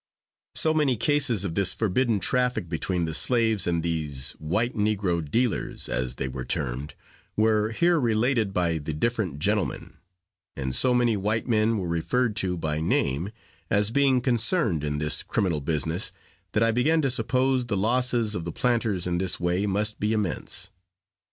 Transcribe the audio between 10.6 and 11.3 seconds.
so many